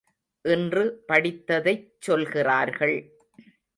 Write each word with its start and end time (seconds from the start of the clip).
இன்று 0.45 0.83
படித்ததைச் 1.07 1.85
சொல்கிறார்கள். 1.99 2.97